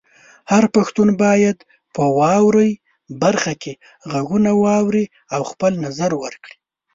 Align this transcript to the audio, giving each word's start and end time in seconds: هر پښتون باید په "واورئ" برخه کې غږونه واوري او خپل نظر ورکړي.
هر 0.51 0.63
پښتون 0.75 1.09
باید 1.23 1.57
په 1.95 2.03
"واورئ" 2.17 2.71
برخه 3.23 3.53
کې 3.61 3.73
غږونه 4.11 4.51
واوري 4.63 5.05
او 5.35 5.41
خپل 5.51 5.71
نظر 5.85 6.11
ورکړي. 6.23 6.55